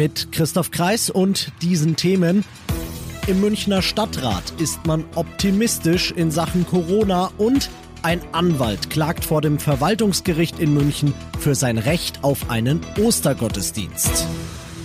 [0.00, 2.42] Mit Christoph Kreis und diesen Themen.
[3.26, 7.68] Im Münchner Stadtrat ist man optimistisch in Sachen Corona und
[8.00, 14.26] ein Anwalt klagt vor dem Verwaltungsgericht in München für sein Recht auf einen Ostergottesdienst.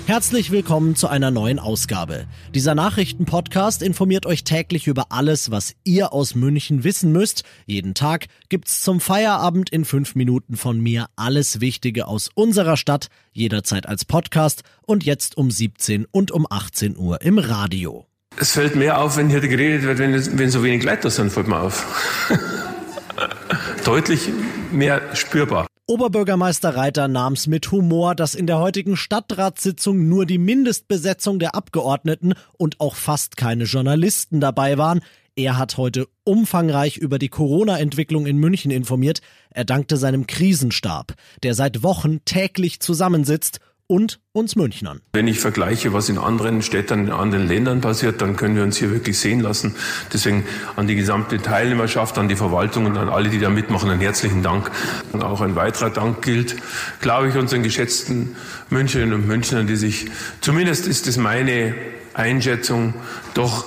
[0.07, 2.27] Herzlich willkommen zu einer neuen Ausgabe.
[2.53, 7.43] Dieser Nachrichtenpodcast informiert euch täglich über alles, was ihr aus München wissen müsst.
[7.65, 13.07] Jeden Tag gibt's zum Feierabend in fünf Minuten von mir alles Wichtige aus unserer Stadt,
[13.33, 18.05] jederzeit als Podcast und jetzt um 17 und um 18 Uhr im Radio.
[18.37, 21.47] Es fällt mehr auf, wenn hier geredet wird, wenn, wenn so wenig Leute sind, fällt
[21.47, 21.83] mir auf.
[23.85, 24.29] Deutlich
[24.71, 25.65] mehr spürbar.
[25.87, 32.33] Oberbürgermeister Reiter nahm's mit Humor, dass in der heutigen Stadtratssitzung nur die Mindestbesetzung der Abgeordneten
[32.57, 35.01] und auch fast keine Journalisten dabei waren.
[35.35, 39.21] Er hat heute umfangreich über die Corona-Entwicklung in München informiert.
[39.51, 41.13] Er dankte seinem Krisenstab,
[41.43, 45.01] der seit Wochen täglich zusammensitzt und uns Münchnern.
[45.13, 48.77] Wenn ich vergleiche, was in anderen Städten, in anderen Ländern passiert, dann können wir uns
[48.77, 49.75] hier wirklich sehen lassen.
[50.11, 50.43] Deswegen
[50.75, 54.41] an die gesamte Teilnehmerschaft, an die Verwaltung und an alle, die da mitmachen, einen herzlichen
[54.41, 54.71] Dank.
[55.11, 56.55] Und auch ein weiterer Dank gilt,
[56.99, 58.35] glaube ich, unseren geschätzten
[58.69, 60.07] Münchnerinnen und Münchnern, die sich,
[60.41, 61.75] zumindest ist es meine
[62.13, 62.95] Einschätzung,
[63.33, 63.65] doch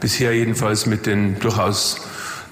[0.00, 2.00] bisher jedenfalls mit den durchaus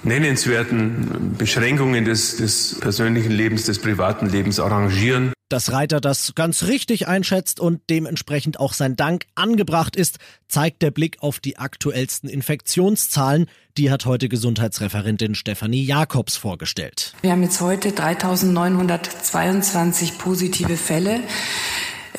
[0.03, 5.33] nennenswerten Beschränkungen des, des persönlichen Lebens, des privaten Lebens arrangieren.
[5.51, 10.91] Dass Reiter das ganz richtig einschätzt und dementsprechend auch sein Dank angebracht ist, zeigt der
[10.91, 13.47] Blick auf die aktuellsten Infektionszahlen.
[13.75, 17.15] Die hat heute Gesundheitsreferentin Stefanie Jakobs vorgestellt.
[17.21, 21.19] Wir haben jetzt heute 3922 positive Fälle.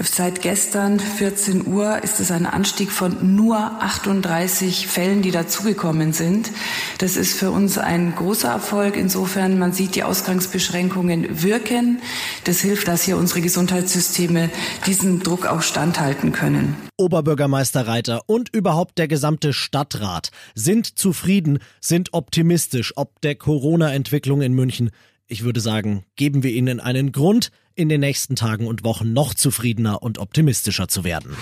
[0.05, 6.51] Seit gestern 14 Uhr ist es ein Anstieg von nur 38 Fällen, die dazugekommen sind.
[6.99, 8.97] Das ist für uns ein großer Erfolg.
[8.97, 12.01] Insofern, man sieht, die Ausgangsbeschränkungen wirken.
[12.45, 14.51] Das hilft, dass hier unsere Gesundheitssysteme
[14.87, 16.77] diesem Druck auch standhalten können.
[16.97, 24.53] Oberbürgermeister Reiter und überhaupt der gesamte Stadtrat sind zufrieden, sind optimistisch ob der Corona-Entwicklung in
[24.53, 24.91] München.
[25.27, 29.35] Ich würde sagen, geben wir ihnen einen Grund, in den nächsten Tagen und Wochen noch
[29.35, 31.37] zufriedener und optimistischer zu werden.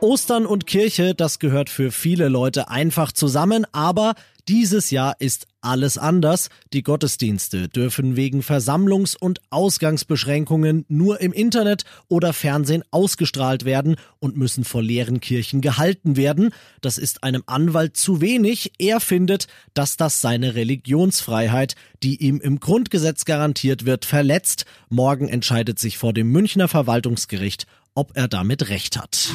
[0.00, 4.14] Ostern und Kirche, das gehört für viele Leute einfach zusammen, aber
[4.48, 6.48] dieses Jahr ist alles anders.
[6.72, 14.36] Die Gottesdienste dürfen wegen Versammlungs- und Ausgangsbeschränkungen nur im Internet oder Fernsehen ausgestrahlt werden und
[14.36, 16.54] müssen vor leeren Kirchen gehalten werden.
[16.80, 18.72] Das ist einem Anwalt zu wenig.
[18.78, 24.64] Er findet, dass das seine Religionsfreiheit, die ihm im Grundgesetz garantiert wird, verletzt.
[24.88, 29.28] Morgen entscheidet sich vor dem Münchner Verwaltungsgericht, ob er damit recht hat.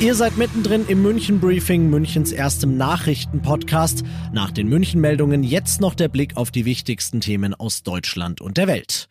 [0.00, 4.04] Ihr seid mittendrin im München Briefing, Münchens erstem Nachrichtenpodcast.
[4.32, 8.68] Nach den München-Meldungen jetzt noch der Blick auf die wichtigsten Themen aus Deutschland und der
[8.68, 9.08] Welt.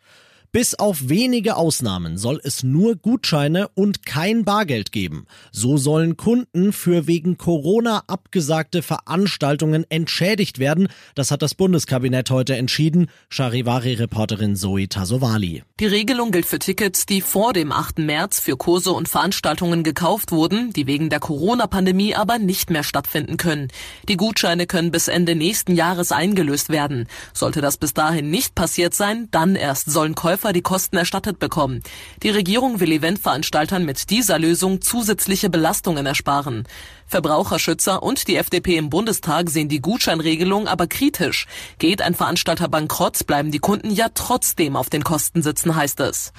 [0.50, 5.26] Bis auf wenige Ausnahmen soll es nur Gutscheine und kein Bargeld geben.
[5.52, 10.88] So sollen Kunden für wegen Corona abgesagte Veranstaltungen entschädigt werden.
[11.14, 13.10] Das hat das Bundeskabinett heute entschieden.
[13.28, 15.64] Charivari-Reporterin Zoe Tasovali.
[15.80, 17.98] Die Regelung gilt für Tickets, die vor dem 8.
[17.98, 23.36] März für Kurse und Veranstaltungen gekauft wurden, die wegen der Corona-Pandemie aber nicht mehr stattfinden
[23.36, 23.68] können.
[24.08, 27.06] Die Gutscheine können bis Ende nächsten Jahres eingelöst werden.
[27.34, 31.40] Sollte das bis dahin nicht passiert sein, dann erst sollen Käufer Käufer die Kosten erstattet
[31.40, 31.82] bekommen.
[32.22, 36.62] Die Regierung will Eventveranstaltern mit dieser Lösung zusätzliche Belastungen ersparen.
[37.08, 41.48] Verbraucherschützer und die FDP im Bundestag sehen die Gutscheinregelung aber kritisch.
[41.80, 46.32] Geht ein Veranstalter bankrott, bleiben die Kunden ja trotzdem auf den Kosten sitzen, heißt es.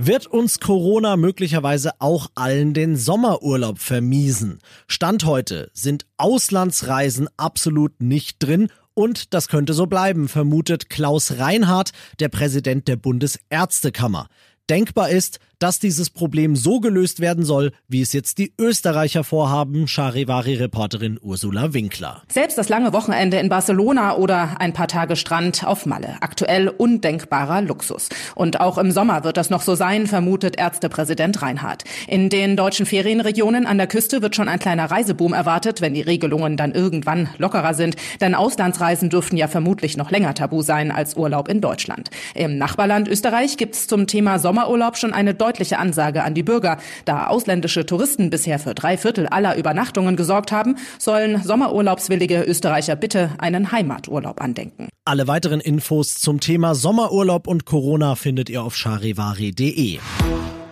[0.00, 4.60] Wird uns Corona möglicherweise auch allen den Sommerurlaub vermiesen?
[4.86, 8.68] Stand heute sind Auslandsreisen absolut nicht drin
[8.98, 14.26] und das könnte so bleiben, vermutet Klaus Reinhardt, der Präsident der Bundesärztekammer.
[14.70, 19.88] Denkbar ist, dass dieses Problem so gelöst werden soll, wie es jetzt die Österreicher vorhaben,
[19.88, 22.22] Charivari-Reporterin Ursula Winkler.
[22.30, 26.16] Selbst das lange Wochenende in Barcelona oder ein paar Tage Strand auf Malle.
[26.20, 28.08] Aktuell undenkbarer Luxus.
[28.34, 31.84] Und auch im Sommer wird das noch so sein, vermutet Ärztepräsident Reinhardt.
[32.06, 36.02] In den deutschen Ferienregionen an der Küste wird schon ein kleiner Reiseboom erwartet, wenn die
[36.02, 37.96] Regelungen dann irgendwann lockerer sind.
[38.20, 42.10] Denn Auslandsreisen dürften ja vermutlich noch länger tabu sein als Urlaub in Deutschland.
[42.34, 46.42] Im Nachbarland Österreich gibt es zum Thema Sommer Sommerurlaub schon eine deutliche Ansage an die
[46.42, 46.78] Bürger.
[47.04, 53.30] Da ausländische Touristen bisher für drei Viertel aller Übernachtungen gesorgt haben, sollen Sommerurlaubswillige Österreicher bitte
[53.38, 54.88] einen Heimaturlaub andenken.
[55.04, 60.00] Alle weiteren Infos zum Thema Sommerurlaub und Corona findet ihr auf charivari.de.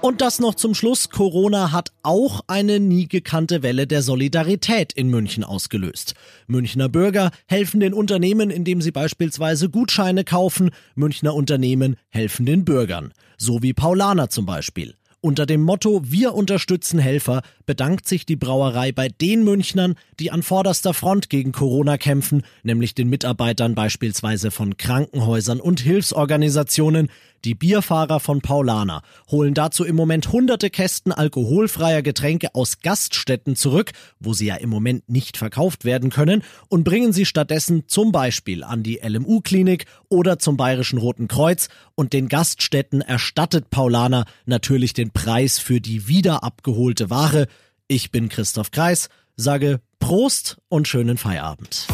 [0.02, 1.10] Und das noch zum Schluss.
[1.10, 6.14] Corona hat auch eine nie gekannte Welle der Solidarität in München ausgelöst.
[6.46, 10.70] Münchner Bürger helfen den Unternehmen, indem sie beispielsweise Gutscheine kaufen.
[10.94, 13.12] Münchner Unternehmen helfen den Bürgern.
[13.36, 14.94] So wie Paulaner zum Beispiel.
[15.20, 20.42] Unter dem Motto Wir unterstützen Helfer bedankt sich die Brauerei bei den Münchnern, die an
[20.42, 27.10] vorderster Front gegen Corona kämpfen, nämlich den Mitarbeitern beispielsweise von Krankenhäusern und Hilfsorganisationen.
[27.44, 33.92] Die Bierfahrer von Paulaner holen dazu im Moment hunderte Kästen alkoholfreier Getränke aus Gaststätten zurück,
[34.18, 38.64] wo sie ja im Moment nicht verkauft werden können, und bringen sie stattdessen zum Beispiel
[38.64, 45.10] an die LMU-Klinik oder zum Bayerischen Roten Kreuz und den Gaststätten erstattet Paulaner natürlich den
[45.10, 47.46] Preis für die wieder abgeholte Ware.
[47.88, 51.86] Ich bin Christoph Kreis, sage Prost und schönen Feierabend.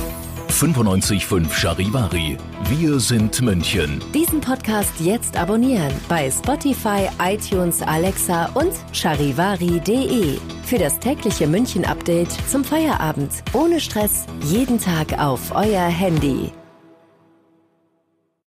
[0.48, 2.38] 95.5 Charivari.
[2.70, 4.02] Wir sind München.
[4.14, 10.38] Diesen Podcast jetzt abonnieren bei Spotify, iTunes, Alexa und charivari.de.
[10.64, 13.30] Für das tägliche München-Update zum Feierabend.
[13.52, 16.52] Ohne Stress, jeden Tag auf euer Handy.